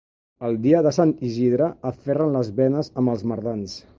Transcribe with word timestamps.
El 0.47 0.55
dia 0.63 0.79
de 0.87 0.93
Sant 0.97 1.11
Isidre 1.27 1.69
aferren 1.91 2.33
les 2.39 2.51
benes 2.63 2.93
amb 3.03 3.15
els 3.17 3.27
mardans. 3.33 3.77